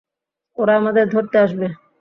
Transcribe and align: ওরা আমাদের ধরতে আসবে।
ওরা 0.57 0.73
আমাদের 0.77 1.05
ধরতে 1.09 1.37
আসবে। 1.39 1.67